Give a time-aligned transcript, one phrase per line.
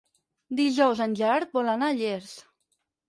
[0.59, 2.33] Dijous en Gerard vol anar a Llers.